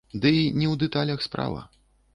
Дый 0.21 0.37
не 0.59 0.65
ў 0.73 0.81
дэталях 0.85 1.19
справа. 1.31 1.61